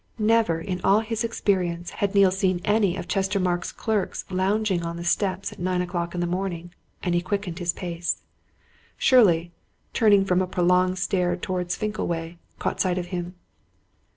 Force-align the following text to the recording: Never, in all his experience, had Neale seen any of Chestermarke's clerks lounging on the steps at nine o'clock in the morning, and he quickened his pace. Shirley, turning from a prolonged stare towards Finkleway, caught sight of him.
Never, 0.17 0.59
in 0.59 0.81
all 0.81 1.01
his 1.01 1.23
experience, 1.23 1.91
had 1.91 2.15
Neale 2.15 2.31
seen 2.31 2.59
any 2.65 2.97
of 2.97 3.07
Chestermarke's 3.07 3.71
clerks 3.71 4.25
lounging 4.31 4.81
on 4.81 4.97
the 4.97 5.03
steps 5.03 5.51
at 5.51 5.59
nine 5.59 5.79
o'clock 5.79 6.15
in 6.15 6.21
the 6.21 6.25
morning, 6.25 6.73
and 7.03 7.13
he 7.13 7.21
quickened 7.21 7.59
his 7.59 7.71
pace. 7.71 8.23
Shirley, 8.97 9.51
turning 9.93 10.25
from 10.25 10.41
a 10.41 10.47
prolonged 10.47 10.97
stare 10.97 11.35
towards 11.35 11.77
Finkleway, 11.77 12.39
caught 12.57 12.81
sight 12.81 12.97
of 12.97 13.05
him. 13.13 13.35